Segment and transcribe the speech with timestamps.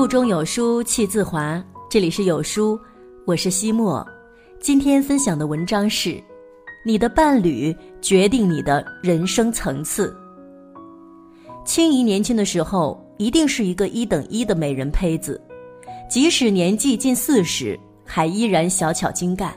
[0.00, 2.80] 腹中有书气自华，这里是有书，
[3.26, 4.02] 我是西莫。
[4.58, 6.18] 今天分享的文章是：
[6.86, 10.16] 你的伴侣决定你的人生层次。
[11.66, 15.38] 青怡年轻的时候一定是一个一等一的美人胚子，
[16.08, 19.54] 即使年纪近四十，还依然小巧精干，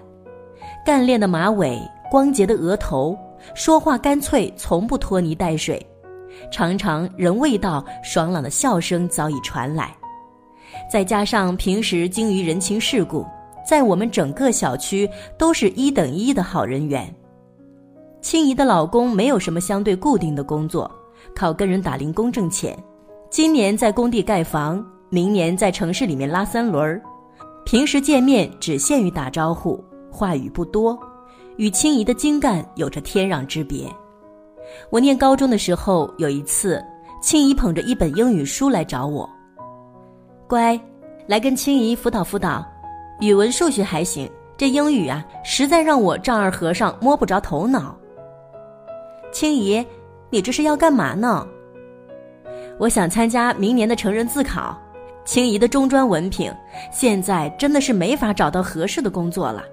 [0.85, 1.79] 干练的马尾，
[2.11, 3.17] 光洁的额头，
[3.55, 5.81] 说话干脆，从不拖泥带水。
[6.51, 9.95] 常常人未到，爽朗的笑声早已传来。
[10.91, 13.25] 再加上平时精于人情世故，
[13.67, 17.13] 在我们整个小区都是一等一的好人缘。
[18.21, 20.89] 青怡的老公没有什么相对固定的工作，
[21.35, 22.77] 靠跟人打零工挣钱。
[23.29, 27.01] 今年在工地盖房，明年在城市里面拉三轮儿。
[27.65, 30.97] 平时见面只限于打招呼，话语不多，
[31.57, 33.87] 与青怡的精干有着天壤之别。
[34.89, 36.83] 我念高中的时候，有一次，
[37.21, 39.29] 青怡捧着一本英语书来找我。
[40.53, 40.79] 乖，
[41.25, 42.63] 来跟青怡辅导辅导，
[43.19, 47.97] 语文、数学还行，这英语啊，实在让我丈二和尚摸不着头脑。
[49.31, 49.83] 青怡，
[50.29, 51.47] 你这是要干嘛呢？
[52.77, 54.79] 我想参加明年的成人自考。
[55.25, 56.53] 青怡的中专文凭，
[56.91, 59.63] 现在真的是没法找到合适的工作了。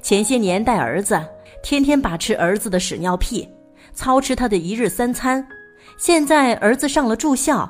[0.00, 1.20] 前些年带儿子，
[1.62, 3.46] 天天把持儿子的屎尿屁。
[3.92, 5.46] 操持他的一日三餐，
[5.98, 7.68] 现在儿子上了住校，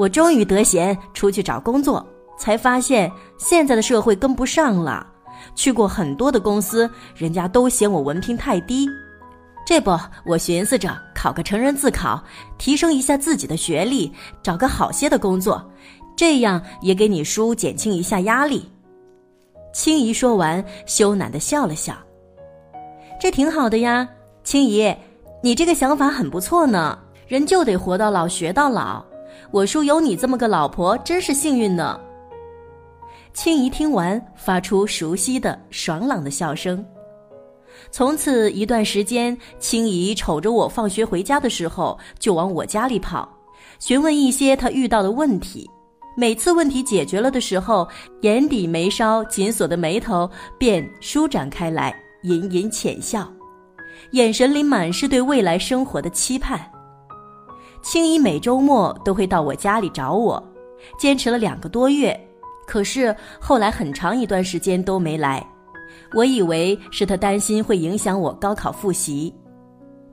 [0.00, 2.02] 我终于得闲出去找工作，
[2.38, 5.06] 才发现现在的社会跟不上了。
[5.54, 8.88] 去过很多的公司，人家都嫌我文凭太低。
[9.66, 9.90] 这不，
[10.24, 12.18] 我寻思着考个成人自考，
[12.56, 14.10] 提升一下自己的学历，
[14.42, 15.62] 找个好些的工作，
[16.16, 18.66] 这样也给你叔减轻一下压力。
[19.74, 21.94] 青姨说完，羞赧的笑了笑。
[23.20, 24.08] 这挺好的呀，
[24.44, 24.96] 青姨。
[25.42, 29.04] 你这个想法很不错呢，人就得活到老学到老。
[29.52, 31.98] 我叔有你这么个老婆，真是幸运呢。
[33.32, 36.84] 青怡听完，发出熟悉的爽朗的笑声。
[37.90, 43.28] 从此一段时间，青怡瞅着我放学回家的时候，就往我家里跑，
[43.80, 45.68] 询问一些她遇到的问题。
[46.16, 47.88] 每次问题解决了的时候，
[48.20, 53.28] 眼底眉梢紧锁的眉头便舒展开来，隐隐浅笑。
[54.12, 56.60] 眼神里满是对未来生活的期盼。
[57.82, 60.42] 青怡每周末都会到我家里找我，
[60.98, 62.18] 坚持了两个多月，
[62.66, 65.44] 可是后来很长一段时间都没来。
[66.14, 69.34] 我以为是他担心会影响我高考复习。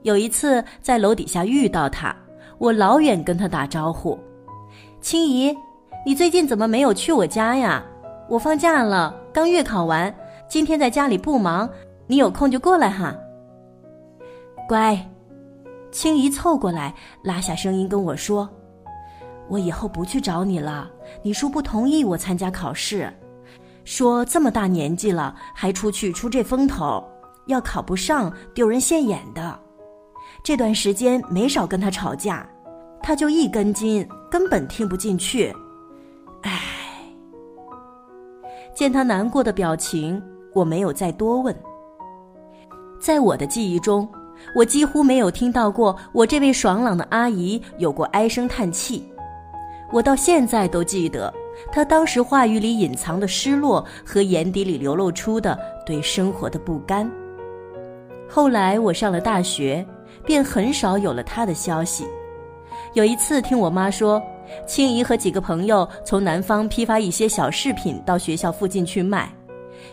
[0.02, 2.14] 有一次在楼底下遇到他，
[2.58, 4.18] 我老远跟他打招呼
[5.00, 5.54] ：“青怡，
[6.06, 7.84] 你最近怎么没有去我家呀？
[8.28, 10.14] 我放假了，刚月考完，
[10.48, 11.68] 今天在家里不忙，
[12.06, 13.14] 你有空就过来哈。”
[14.68, 14.98] 乖，
[15.98, 16.94] 青怡凑过来，
[17.24, 18.48] 拉下声音跟我说
[19.50, 20.88] ：“我以后不去找你了。
[21.24, 23.12] 你叔不同意我参加考试，
[23.82, 27.04] 说这么大年纪了还出去出这风头，
[27.46, 29.58] 要考不上丢人现眼的。
[30.44, 32.48] 这段时间没少跟他吵架，
[33.02, 35.52] 他就一根筋，根本听不进去。
[36.42, 36.60] 唉，
[38.72, 40.22] 见他难过的表情，
[40.54, 41.52] 我没有再多问。
[43.00, 44.08] 在我的记忆中。”
[44.54, 49.06] 我几乎没有听到过我这位爽朗的阿姨有过唉声叹气，
[49.92, 51.32] 我到现在都记得
[51.70, 57.10] 她当时话语里隐藏的失落和眼底里流露出的对生活的不甘。
[58.28, 59.84] 后来我上了大学，
[60.24, 62.06] 便很少有了她的消息。
[62.94, 64.22] 有一次听我妈说，
[64.66, 69.30] 青姨和几个朋友从南方批发一些小饰品到学校附近去卖。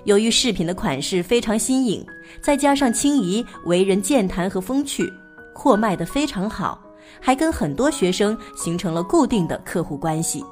[0.06, 2.06] 由于饰品的款式非常新颖，
[2.40, 5.12] 再加上青怡为人健谈和风趣，
[5.54, 6.80] 货卖得非常好，
[7.20, 10.46] 还跟很多学生形成了固定的客户关系。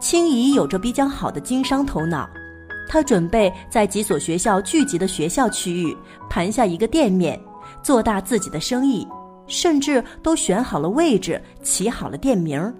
[0.00, 2.30] 青怡有着比较好的经商头脑，
[2.88, 5.96] 她准备在几所学校聚集的学校区域
[6.30, 7.38] 盘下一个店面，
[7.82, 9.04] 做大自己的生意，
[9.48, 12.72] 甚至都选好了位置，起好了店名。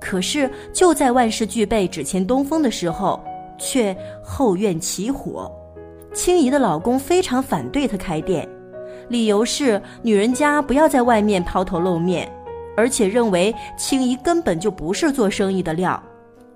[0.00, 3.20] 可是就在万事俱备，只欠东风的时候。
[3.60, 5.48] 却后院起火，
[6.12, 8.48] 青怡的老公非常反对她开店，
[9.08, 12.28] 理由是女人家不要在外面抛头露面，
[12.76, 16.02] 而且认为青怡根本就不是做生意的料，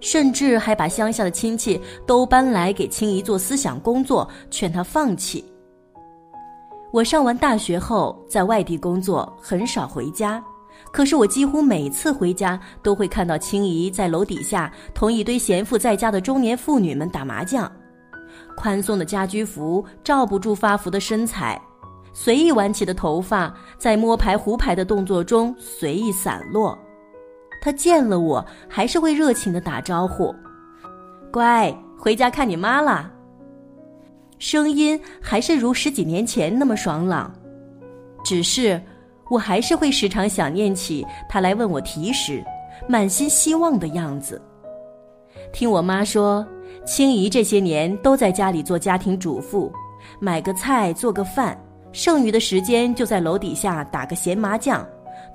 [0.00, 5.44] 甚至还把乡下的亲戚都搬来给青怡做思想工作，劝她放弃。
[6.92, 10.42] 我上完大学后在外地工作，很少回家。
[10.92, 17.70] 可是我几乎每次回家都会看到青怡在楼底下同一堆闲赋在家的中年妇女们打麻将，
[18.56, 21.60] 宽松的家居服罩不住发福的身材，
[22.12, 26.78] 随意挽起的头发在摸牌胡牌的动作中随意散落。
[27.60, 30.34] 他见了我还是会热情的打招呼
[31.32, 33.10] ：“乖，回家看你妈啦。”
[34.38, 37.32] 声音还是如十几年前那么爽朗，
[38.22, 38.80] 只是
[39.34, 42.44] 我还是会时常想念起他来问我题时，
[42.88, 44.40] 满心希望的样子。
[45.52, 46.46] 听我妈说，
[46.86, 49.72] 青姨这些年都在家里做家庭主妇，
[50.20, 51.60] 买个菜做个饭，
[51.90, 54.86] 剩余的时间就在楼底下打个闲麻将，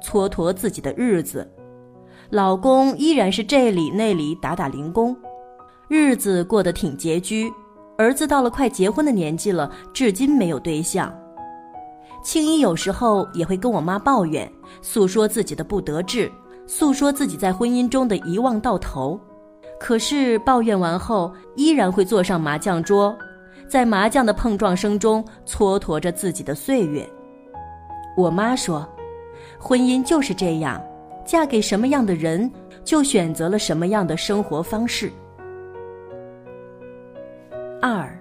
[0.01, 1.45] 蹉跎自己的日子。
[2.29, 5.13] 老公依然是这里那里打打零工，
[5.89, 7.51] 日子过得挺拮据。
[7.97, 11.13] 儿子到了快结婚的年纪了，至今没有对象。
[12.21, 14.51] 青衣有时候也会跟我妈抱怨，
[14.81, 16.31] 诉说自己的不得志，
[16.67, 19.19] 诉说自己在婚姻中的一望到头。
[19.79, 23.17] 可是抱怨完后，依然会坐上麻将桌，
[23.67, 27.07] 在麻将的碰撞声中蹉跎着自己的岁月。
[28.17, 28.85] 我妈说，
[29.57, 30.83] 婚姻就是这样，
[31.25, 32.51] 嫁给什么样的人，
[32.83, 35.09] 就选择了什么样的生活方式。
[37.81, 38.18] 二，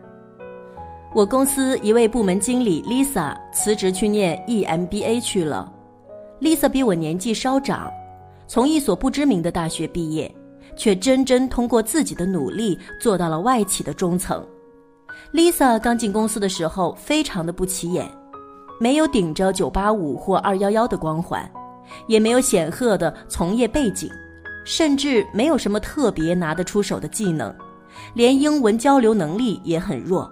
[1.14, 5.72] 我公司一位部门经理 Lisa 辞职去念 EMBA 去了。
[6.38, 7.90] Lisa 比我年纪稍长，
[8.46, 10.32] 从一所不知名的大学毕业，
[10.76, 14.46] 却真真通过自己的努力做到了外企的中层。
[15.32, 18.06] Lisa 刚进公司的时候非常的不起眼，
[18.78, 21.50] 没有顶着985或211的光环，
[22.06, 24.10] 也没有显赫的从业背景，
[24.66, 27.52] 甚至没有什么特别拿得出手的技能。
[28.14, 30.30] 连英文交流能力也很弱，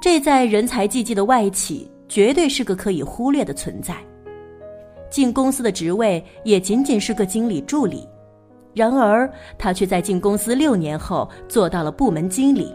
[0.00, 3.96] 这在人才济济的外企绝对是个可以忽略的存在。
[5.10, 8.06] 进公司的职位也仅仅是个经理助理，
[8.74, 12.74] 然而他却在进公司六年后做到了部门经理，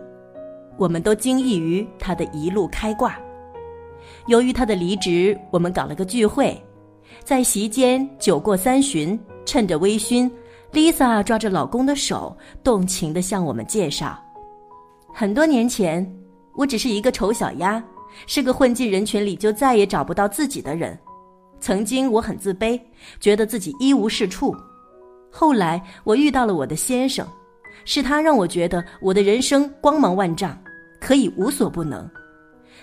[0.77, 3.17] 我们都惊异于他的一路开挂。
[4.27, 6.59] 由于他的离职，我们搞了个聚会，
[7.23, 10.29] 在席间酒过三巡，趁着微醺。
[10.73, 14.17] Lisa 抓着老公的手，动情地向我们介绍：
[15.13, 16.03] 很多年前，
[16.55, 17.83] 我只是一个丑小鸭，
[18.27, 20.97] 是个混进人群里就再也找不到自己的人。
[21.59, 22.79] 曾经我很自卑，
[23.19, 24.55] 觉得自己一无是处。
[25.31, 27.27] 后来我遇到了我的先生，
[27.85, 30.57] 是他让我觉得我的人生光芒万丈，
[30.99, 32.09] 可以无所不能。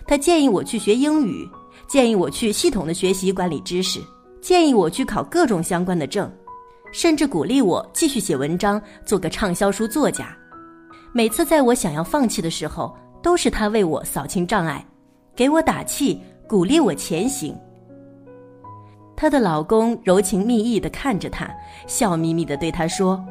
[0.07, 1.49] 他建议我去学英语，
[1.87, 4.01] 建议我去系统的学习管理知识，
[4.41, 6.31] 建议我去考各种相关的证。
[6.93, 10.37] 甚至鼓励我继续写文章，做个畅销书作家。
[11.13, 14.85] 每次在我想要放弃的时候，都是他为我扫清障碍，
[15.37, 17.55] 给我打气，鼓励我前行。
[19.17, 21.51] 她的老公柔情蜜意地看着她，
[21.87, 23.23] 笑眯眯地对她说：“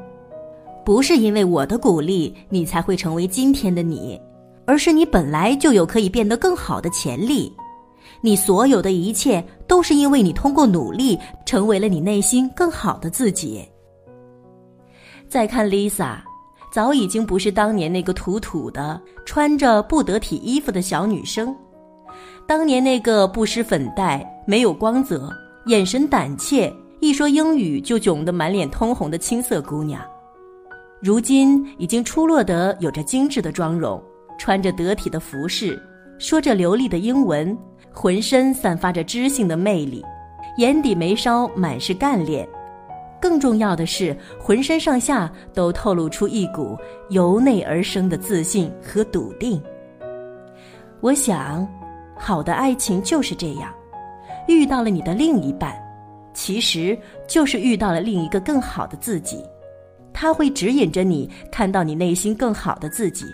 [0.86, 4.19] 不是因为我的鼓励，你才会成为今天的你，
[4.65, 7.51] 而是你本来就有可以变得更好的潜力。”
[8.21, 13.65] 你所有的一切都是因为你通过努力成为了你内心更好的自己。
[15.30, 16.18] 再看 Lisa，
[16.71, 21.56] 早已经不是当年那个土土的、穿着不得体衣服的小女生，
[22.48, 25.31] 当年那个不施粉黛、没有光泽、
[25.66, 30.01] 眼神胆怯、一说英语就囧得满脸通红的青涩姑娘，
[31.01, 34.01] 如今已经出落得有着精致的妆容，
[34.38, 35.81] 穿着得体的服饰，
[36.18, 37.57] 说着流利的英文。
[37.92, 40.06] 浑身散发着知性的魅力，
[40.57, 42.47] 眼底眉梢满是干练，
[43.21, 46.78] 更重要的是，浑身上下都透露出一股
[47.09, 49.61] 由内而生的自信和笃定。
[51.02, 51.68] 我想，
[52.18, 53.73] 好的爱情就是这样，
[54.47, 55.73] 遇到了你的另一半，
[56.33, 56.97] 其实
[57.28, 59.44] 就是遇到了另一个更好的自己，
[60.14, 63.26] 他会指引着你看到你内心更好的自己。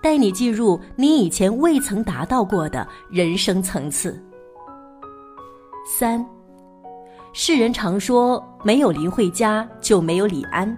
[0.00, 4.16] 带你进入你以前未曾达到过的人生层次。
[5.84, 6.24] 三，
[7.32, 10.76] 世人常说没有林慧嘉就没有李安。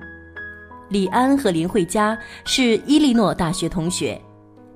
[0.89, 4.21] 李安和林慧嘉是伊利诺大学同学，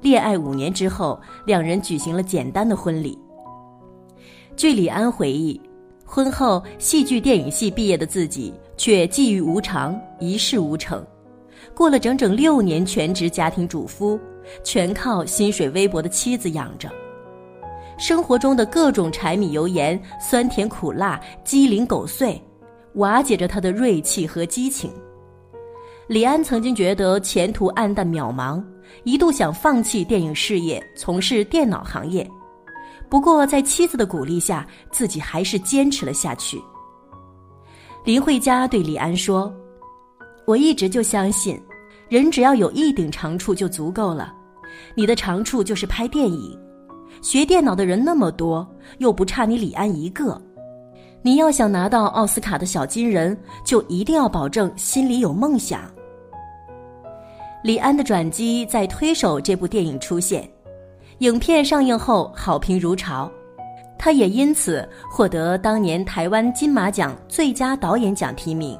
[0.00, 3.18] 恋爱五年之后，两人举行了简单的婚礼。
[4.56, 5.60] 据李安回忆，
[6.04, 11.04] 婚后戏剧电影系毕业的自己却际遇无常，一事无成，
[11.74, 14.18] 过了整整六年全职家庭主夫。
[14.62, 16.90] 全靠薪水微薄的妻子养着，
[17.96, 22.38] 生活中的各种柴米油盐、酸甜苦辣、鸡零狗碎，
[22.94, 24.90] 瓦解着他的锐气和激情。
[26.06, 28.62] 李安曾经觉得前途黯淡渺茫，
[29.04, 32.28] 一度想放弃电影事业，从事电脑行业。
[33.08, 36.60] 不过在妻子的鼓励下，自己还是坚持了下去。
[38.04, 39.52] 林慧嘉对李安说
[40.46, 41.60] ：“我一直就相信。”
[42.10, 44.32] 人只要有一顶长处就足够了，
[44.94, 46.56] 你的长处就是拍电影。
[47.22, 50.40] 学电脑的人那么多，又不差你李安一个。
[51.26, 55.80] 你要想拿到奥斯卡的小金人，就一定要保证心里有梦想。
[57.62, 60.46] 李安的转机在《推手》这部电影出现，
[61.20, 63.32] 影片上映后好评如潮，
[63.98, 68.78] 他也因此获得当年台湾金马奖最佳导演奖提名。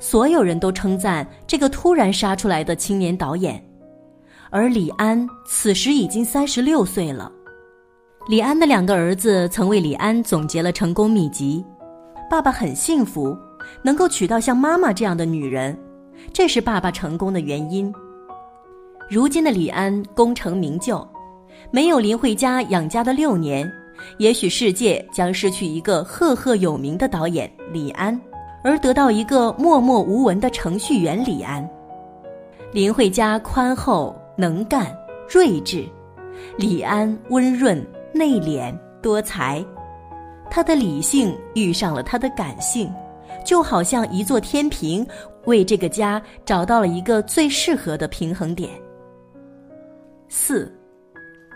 [0.00, 3.64] 所有人都称赞这个突然杀出来的青年导演，
[4.50, 7.30] 而李安此时已经三十六岁了。
[8.28, 11.64] 李安的两个儿子曾为李安总结了成功秘籍：
[12.28, 13.34] 爸爸很幸福，
[13.82, 15.74] 能够娶到像妈妈这样的女人，
[16.30, 17.90] 这是爸爸成功的原因。
[19.08, 21.08] 如今的李安功成名就，
[21.70, 23.66] 没有林慧嘉养家的六年，
[24.18, 28.20] 也许世界将失去一个赫赫有名的导演李安，
[28.62, 31.66] 而得到一个默默无闻的程序员李安。
[32.74, 34.94] 林慧嘉宽厚能干
[35.26, 35.86] 睿智，
[36.58, 37.82] 李安温润。
[38.18, 39.64] 内敛多才，
[40.50, 42.92] 他的理性遇上了他的感性，
[43.44, 45.06] 就好像一座天平，
[45.44, 48.70] 为这个家找到了一个最适合的平衡点。
[50.28, 50.70] 四，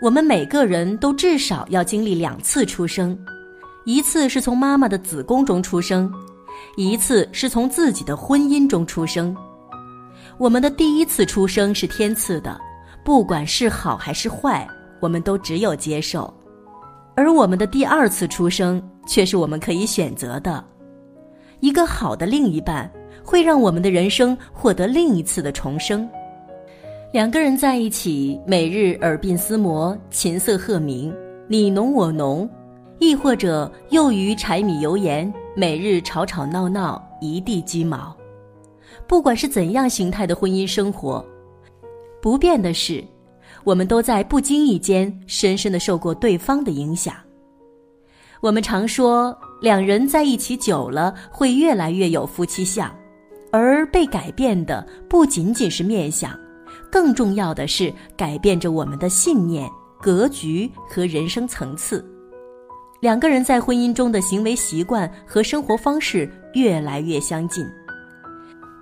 [0.01, 3.17] 我们每个人都至少要经历两次出生，
[3.85, 6.11] 一次是从妈妈的子宫中出生，
[6.77, 9.35] 一次是从自己的婚姻中出生。
[10.39, 12.59] 我们的第一次出生是天赐的，
[13.03, 14.67] 不管是好还是坏，
[14.99, 16.33] 我们都只有接受。
[17.15, 20.63] 而我们的第二次出生却是我们可以选择的，
[21.59, 22.91] 一个好的另一半
[23.23, 26.09] 会让我们的人生获得另一次的重生。
[27.11, 31.13] 两个人在一起，每日耳鬓厮磨，琴瑟和鸣，
[31.47, 32.49] 你侬我侬；
[32.97, 38.15] 亦或者囿于柴米油盐，每日吵吵闹闹，一地鸡毛。
[39.05, 41.23] 不管是怎样形态的婚姻生活，
[42.19, 43.03] 不变的是。
[43.63, 47.13] 我们都在不经意间深深的受过对方的影响。
[48.41, 52.93] 我们常说，两人在一起久了会越来越有夫妻相，
[53.51, 56.37] 而被改变的不仅仅是面相，
[56.91, 59.69] 更重要的是改变着我们的信念、
[60.01, 62.05] 格局和人生层次。
[62.99, 67.65] 两个人在婚姻中的行为习惯和生活方式越来越相近。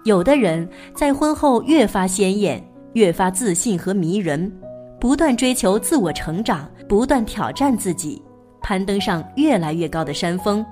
[0.05, 4.51] 有的人在婚后越发鲜艳，越发自信和迷人。
[5.01, 8.22] 不断追求自我成长，不断挑战自己，
[8.62, 10.63] 攀登上越来越高的山峰，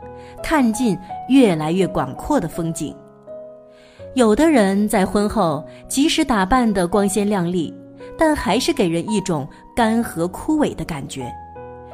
[0.43, 0.95] 看尽
[1.29, 2.95] 越来越广阔的风景。
[4.13, 7.73] 有的人在婚后，即使打扮得光鲜亮丽，
[8.19, 11.27] 但还是给人一种干涸枯萎的感觉。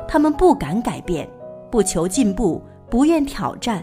[0.06, 1.25] 他们不敢改变，
[1.72, 3.82] 不求进步，不愿挑战，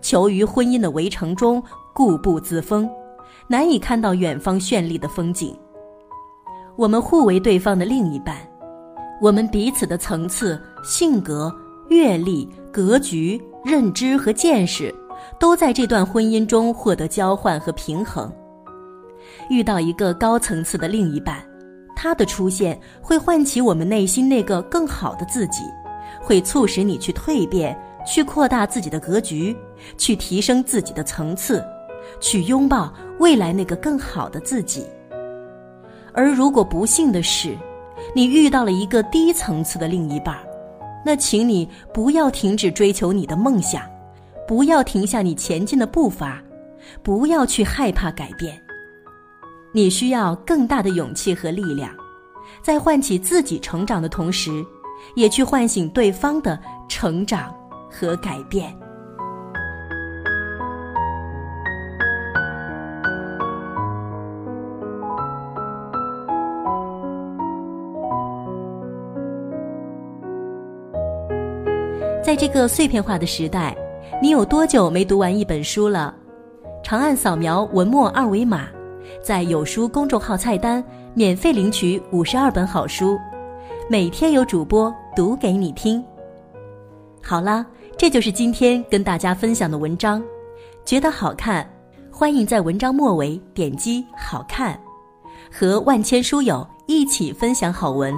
[0.00, 1.60] 求于婚姻的围城中
[1.92, 2.88] 固步自封，
[3.48, 5.58] 难以看到远方绚丽的风景。
[6.80, 8.34] 我们互为对方的另一半，
[9.20, 11.54] 我们彼此的层次、性格、
[11.90, 14.90] 阅历、格局、认知和见识，
[15.38, 18.32] 都在这段婚姻中获得交换和平衡。
[19.50, 21.46] 遇到一个高层次的另一半，
[21.94, 25.64] 他的出现会唤起我们内心那个更好的自己，
[26.18, 29.54] 会促使你去蜕变，去扩大自己的格局，
[29.98, 31.62] 去提升自己的层次，
[32.20, 34.86] 去拥抱未来那个更好的自己。
[36.12, 37.56] 而如果不幸的是，
[38.14, 40.36] 你遇到了一个低层次的另一半，
[41.04, 43.82] 那请你不要停止追求你的梦想，
[44.46, 46.42] 不要停下你前进的步伐，
[47.02, 48.60] 不要去害怕改变。
[49.72, 51.92] 你需要更大的勇气和力量，
[52.62, 54.50] 在唤起自己成长的同时，
[55.14, 57.54] 也去唤醒对方的成长
[57.88, 58.76] 和改变。
[72.30, 73.76] 在这个碎片化的时代，
[74.22, 76.14] 你有多久没读完一本书了？
[76.80, 78.68] 长按扫描文末二维码，
[79.20, 80.80] 在有书公众号菜单
[81.12, 83.18] 免费领取五十二本好书，
[83.88, 86.00] 每天有主播读给你听。
[87.20, 87.66] 好啦，
[87.98, 90.22] 这就是今天跟大家分享的文章，
[90.84, 91.68] 觉得好看，
[92.12, 94.80] 欢迎在文章末尾点击“好看”，
[95.50, 98.14] 和万千书友一起分享好文。